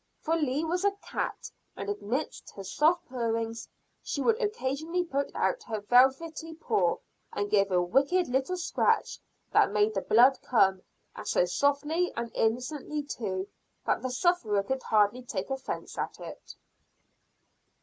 [0.19, 3.67] For Leah was a cat; and amidst her soft purrings,
[4.01, 6.97] she would occasionally put out her velvety paw,
[7.33, 9.19] and give a wicked little scratch
[9.51, 10.81] that made the blood come,
[11.15, 13.47] and so softly and innocently too,
[13.85, 16.55] that the sufferer could hardly take offence at it.